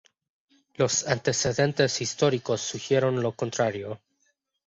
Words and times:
Los 0.73 1.05
antecedentes 1.07 2.01
históricos 2.01 2.61
sugieren 2.61 3.21
lo 3.21 3.33
contrario. 3.35 4.01